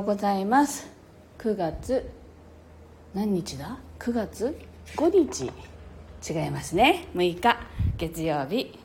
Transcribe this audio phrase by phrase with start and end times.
[0.00, 0.90] ようございます。
[1.38, 2.10] 9月
[3.12, 4.58] 何日だ？9月
[4.96, 5.52] ？5日。
[6.26, 7.06] 違いますね。
[7.14, 7.58] 6日。
[7.98, 8.78] 月曜日。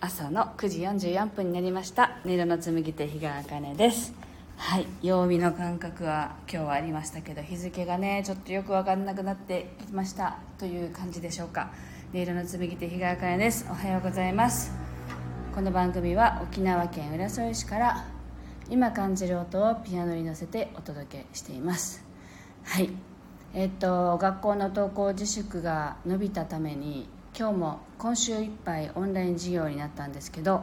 [0.00, 2.18] 朝の9時44分になりました。
[2.24, 4.14] 音色の紡ぎ手日川茜です。
[4.56, 4.86] はい。
[5.02, 10.36] 曜日の感覚は今日はありましたけど日付がねちょっとよく分かんなくなってきました。
[10.56, 11.72] という感じでしょうか。
[12.14, 13.66] 音色の紡ぎ手日川茜です。
[13.68, 14.70] おはようございます。
[15.52, 18.17] この番組は沖縄県浦添市から
[18.70, 22.04] 今感じる音をピアノに乗せてお届けしています。
[22.64, 22.90] はい。
[23.54, 27.08] えっと学校の登校自粛が伸びたために
[27.38, 30.62] 今日も今週いっぱいオンライン授業になったんですけど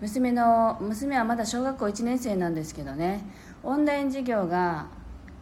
[0.00, 3.24] 娘の娘はまだ小学校1年生なんですけどね
[3.62, 4.88] オンライン授業が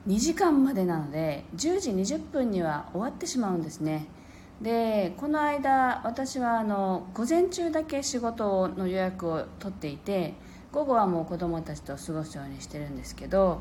[0.06, 4.06] 2時間までなので10時20分には終わってしまうんですね。
[4.60, 10.34] でこの間私はあの午前中だけ仕事の予約を取っていて
[10.73, 13.61] 午後はもう子供たちと過ごすようにしてるんですけど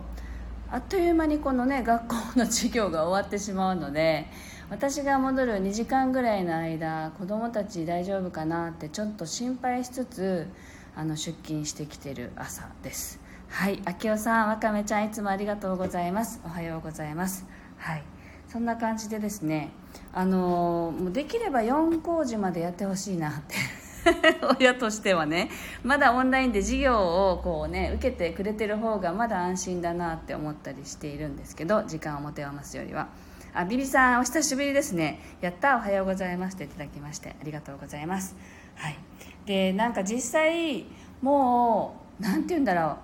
[0.69, 4.27] あっという間にこのね学校の授業が終わってしまうので
[4.69, 10.47] 私が戻る2時間ぐらいの間子供たち大丈夫かなってちょっと心配しつつ
[10.95, 13.19] あの出勤してきてる朝です。
[13.47, 13.81] はい。
[14.03, 16.41] 明夫さんわかめちゃんいつもありがとうございます。
[16.45, 17.45] おはようございます。
[17.77, 18.03] はい。
[18.47, 19.71] そんな感じでですね
[20.13, 23.55] あのもうできれば4工事までやってほしいなって
[24.59, 25.49] 親としてはね
[25.83, 33.07] まだオンラインで授業をこうね受けてくれてる方がまだ安心だなって思ったりしているんですけど時間を持て余すよりは。
[33.53, 35.19] あビビさんお久しぶりですね。
[35.41, 38.35] やったおはようございますといただきましてありがとうございます。
[38.75, 38.97] はい。
[39.45, 40.85] でなんか実際
[41.21, 42.97] もう何て言うんだろう。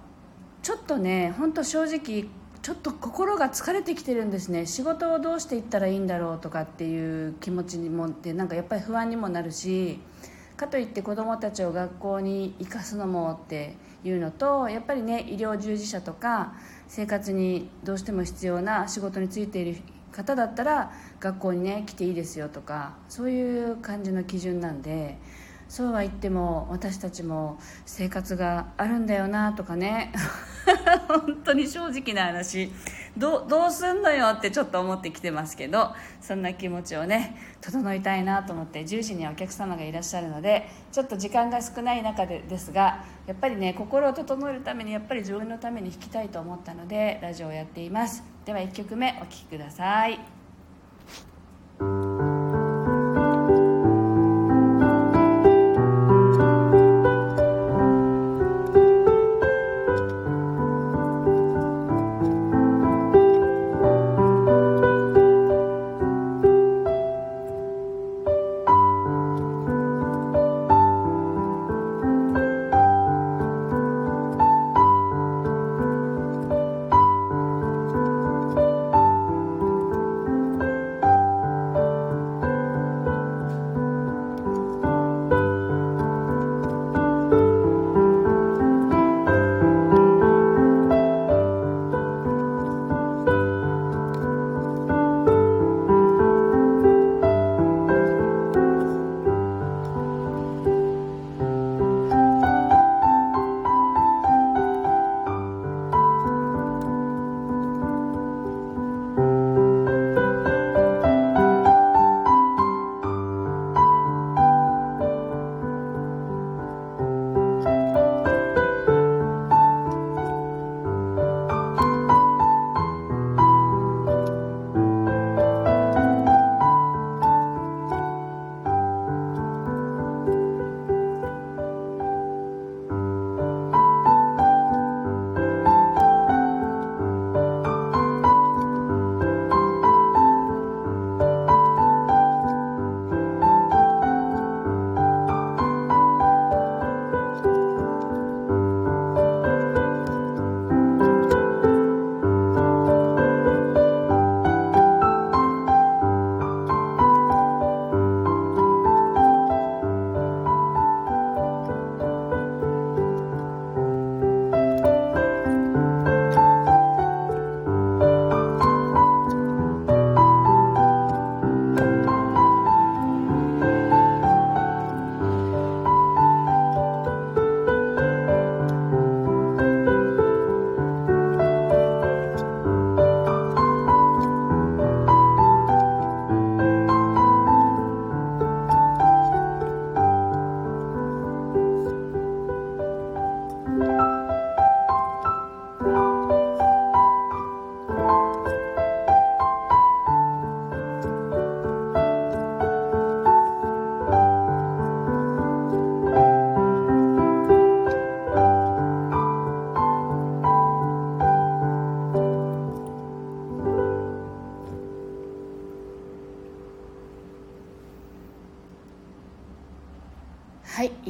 [0.61, 2.29] ちょっとね本当正直
[2.61, 4.65] ちょっと心が疲れてきてるんですね。
[4.65, 9.99] 仕事をどうしていったらいいんだろうとかっていう気持ちにもってなんかやっぱり不安にもなるし
[10.57, 16.55] かといって子どもたちを学校に行かすのもっていうのとやっぱりね医療従事者とか
[16.87, 19.81] 生活にどうしても必要な仕事に就いている
[20.11, 25.19] 方だったら学校にね来ていいですよとかそういう感じの基準なんで
[25.69, 30.11] そうは言っても私たちも生活があるんだよなとかね
[31.07, 32.71] 本当に正直な話。
[33.17, 48.23] どどうすんのよってちょっと思ってきてますけどそんな気持ちをね整いたいなと思って10時にはお客様がいらっしゃるのでちょっと時間が少ない中でですがやっぱりね心を整えるためにやっぱり自分のために弾きたいと思ったのでラジオをやっています。
[48.45, 50.36] では1曲目お聴きください。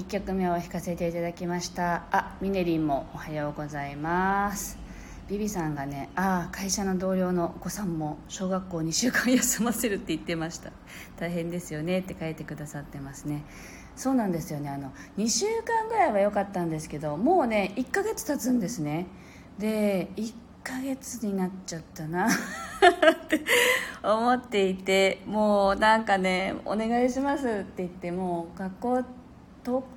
[0.08, 2.06] 1曲目を弾かせていただきました。
[2.12, 4.78] あミネリンもおはようございます。
[5.28, 10.72] ビビさんがねああ会社の同僚のお子さんも小学校2週間休ませるって言ってました。
[11.20, 13.44] 大変ですよねって書いてくださってますね。
[13.98, 14.70] そうなんですよね。
[14.70, 19.08] あの2週間ぐらいは良かったんですけどもうね1ヶ月経つんですね。
[19.60, 20.34] で1
[20.64, 22.30] ヶ月になっちゃったな。
[22.30, 22.32] っ
[23.28, 23.42] て
[24.04, 29.17] 思っていてもうなんかねお願いしますって言ってもう学校と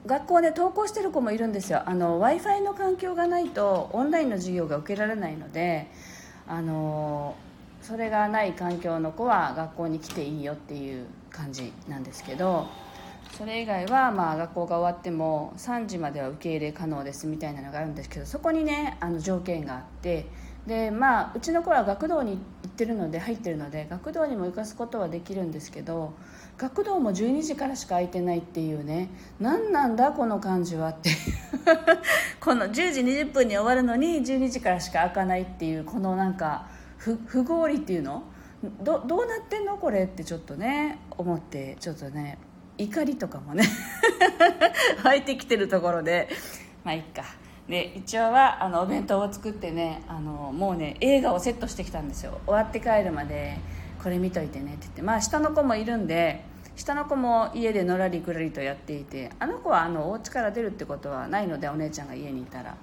[0.06, 1.82] 学校で登校してる子もいるんですよ。
[1.86, 5.88] w i f i の環境がないとオンラインの授業が受けられないので
[6.48, 7.36] あの
[7.82, 12.66] それがない環境の子は学校に来ていいよっていう感じなんですけど
[13.38, 20.26] それ以外はまあ学校が終わっても3時までは受け入れ可能ですみたいなのがあるんですけどそこにねあの条件があって
[20.66, 26.12] でまあうちの子は学童に行ってるので入ってるので学童にも行かすことはできるんですけど
[26.58, 29.08] 学童も12時からしか空いてないっていうね。
[29.40, 31.10] 何なんだこの感じはって
[32.38, 36.66] この10時20分に終わるのに12時からしか開かないっていうこのなんか
[36.98, 38.24] 不不合理っていうの？
[38.82, 39.78] どどうなってんの？
[39.78, 42.36] これってちょっとね思ってちょっとね
[42.76, 43.64] 怒りとかもね。
[45.02, 46.28] 湧いてきてるところで。
[46.84, 47.24] まあいっか。
[47.70, 52.40] で一応はあのお弁当を作ってねあのもうね映画をセットしてきたんですよ。
[52.44, 53.56] 終わって帰るまで
[54.02, 55.02] これ見といてねって言って。
[55.02, 56.44] まあ下の子もいるんで
[56.74, 62.76] 下の子も家でのらりくらりとやっていてあの子はあのお家から出るってことはないのでお姉ちゃんが家にいたら。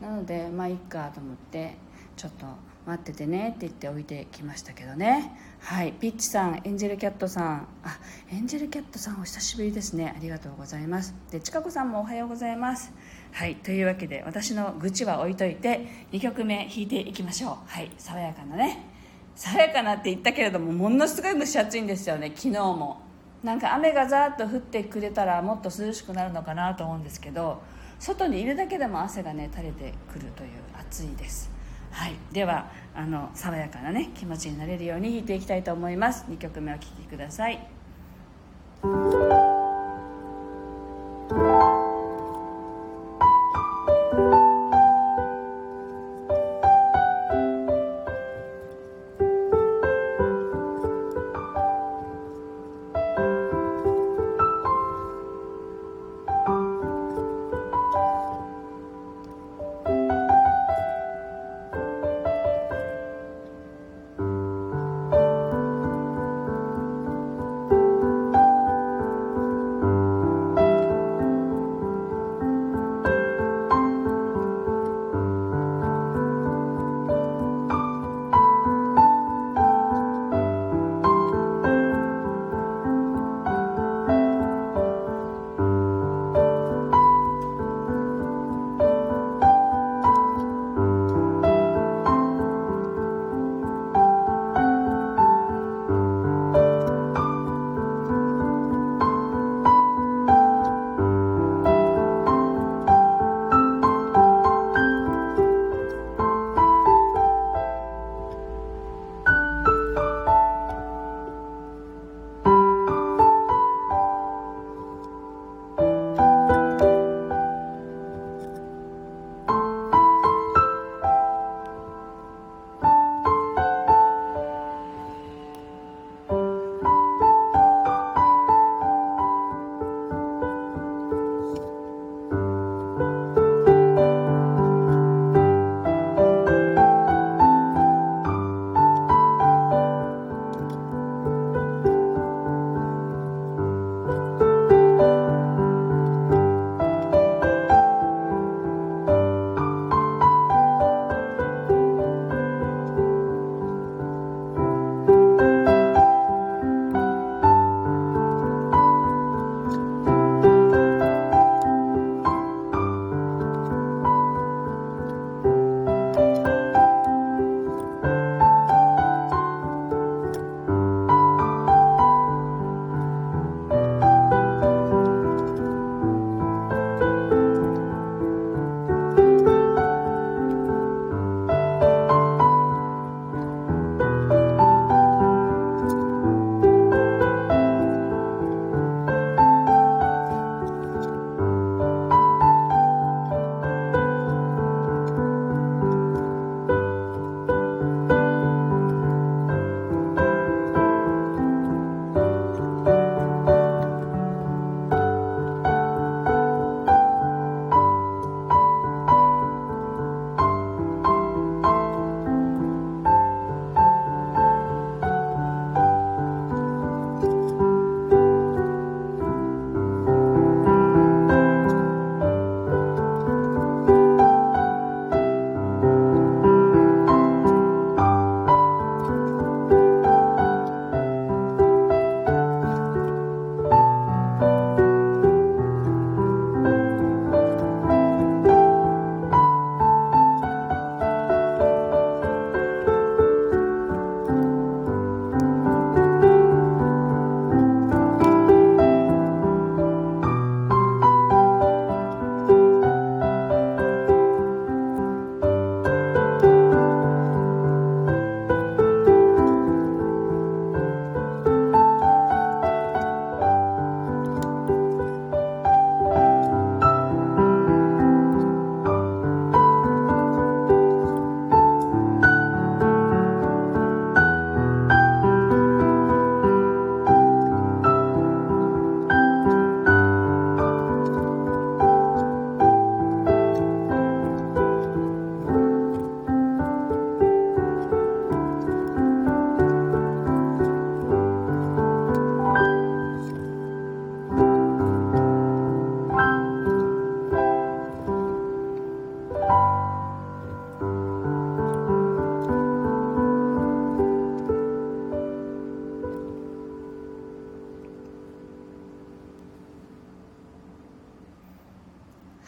[0.00, 1.76] なのでまあいっかと思って
[2.16, 2.46] ちょっと
[2.84, 5.36] 待っててねって言って置いてきましたけどね。
[5.60, 5.92] はい。
[5.92, 7.68] ピッチさんエンジェルキャットさん。
[7.84, 7.96] あ
[8.32, 10.12] エンジェルキャットさんお久しぶりですね。
[10.16, 11.14] ありがとうございます。
[11.30, 12.92] でちかこさんもおはようございます。
[13.32, 17.56] はいというわけで私の愚痴は置いといて2曲目弾いていきましょう。
[17.66, 18.86] はい爽やかなね。
[19.34, 23.00] 爽やかなって言ったけれどもものすごい蒸し暑いんですよね昨日も。
[23.42, 27.60] なんか雨がザーッと降ってくれたらもっと涼しくなるのかなと思うんですけど
[27.98, 31.50] 外にいるだけでも汗がね垂れてくるという暑いです。
[31.90, 36.24] はい、ではあの爽やかなね気持ちになれるように弾いていきたいと思います。
[36.28, 37.66] 2曲目お聴きください。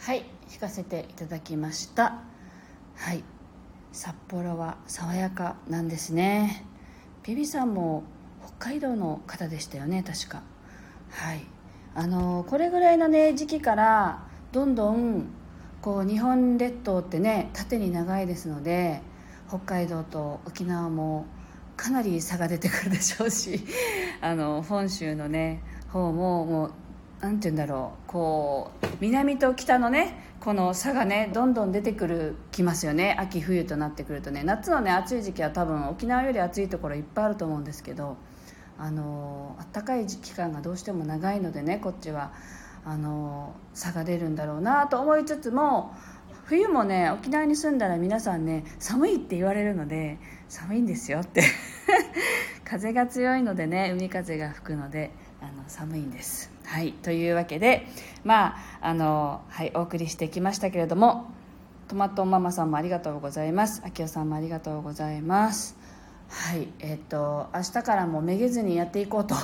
[0.05, 2.21] はい弾かせていただきました。
[2.95, 3.23] はい
[3.91, 6.63] 札幌は爽やかなんですね。
[7.23, 8.03] ビビさんも
[8.59, 10.43] 北海道の方でしたよね確か。
[11.09, 11.41] はい
[11.95, 14.19] あのこれぐらいのね時期から
[14.51, 15.25] どんどん
[15.81, 19.01] こう日本列島ってね縦に長いですので
[19.47, 21.25] 北海道と沖縄も
[21.77, 23.59] かなり差が出てくるでしょうし
[24.21, 26.71] あの本州のね方ももう
[27.21, 28.09] 何て言うんだろう。
[28.09, 33.15] こう南と北のねこの差がねどんどん出てくるきますよね。
[33.19, 34.43] 秋冬となってくるとね。
[34.43, 38.17] 夏のね暑い時期は多分沖縄より暑いところいっぱいあると思うんですけど
[38.77, 42.33] あの暖かい期間がどうしても長いのでねこっちは
[42.83, 45.95] あの差が出るんだろうなと思いつつも
[46.45, 51.43] 冬もね沖縄に住んだら皆さんね寒いって言われるので寒いんですよって。
[52.65, 56.54] 風が強いのでね海風が吹くのであの寒いんです。
[56.65, 57.87] はいというわけで
[58.23, 61.27] まああのはいお送りしてきましたけれども
[61.87, 63.83] トマトママさんもありがとうございます。
[63.85, 65.77] あきおさんもありがとうございます。
[66.29, 69.35] はいえっ、と明日からもめげずにやっていこうと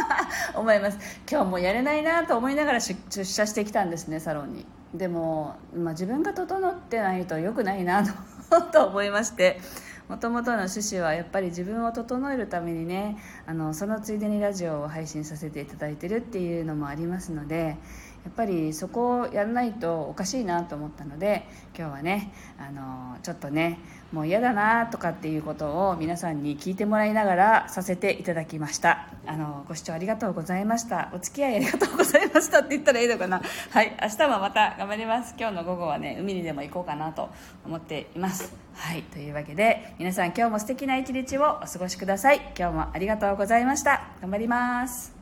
[0.54, 0.98] 思います。
[1.30, 4.66] 今日もやれないなと思いながら出社してきたんですねサロンに。
[4.94, 8.04] でも、まあ、自分が整ってないと良くないな
[8.72, 9.58] と 思いまして。
[10.08, 17.76] もともとの趣旨はやっぱり自分を整えるためにねあのそのついでにラジオを配信させていただいてるっていうのもありますので
[18.26, 21.46] やっぱりそこをやらないとおかしいなと思ったので
[21.78, 23.78] 今日はねあのちょっとね
[24.12, 29.08] もう嫌だなとかっていうことを皆さんに聞いてもらいながらさせていただきました。
[29.26, 31.10] あのご視聴ありがとうございました。
[31.14, 33.40] お付き合いありがとうございましたって言ったらいいのかな。
[33.70, 33.96] はい。
[34.02, 35.34] 明日もまた頑張ります。
[35.38, 37.30] 今日の午後はね海にでも行こうかなと
[37.64, 38.52] 思っています。
[38.74, 39.02] はい。
[39.02, 42.40] というわけで皆さん今日も素敵な一日をお過ごしください。
[42.58, 44.08] 今日もありがとうございました。
[44.20, 45.15] 頑張ります。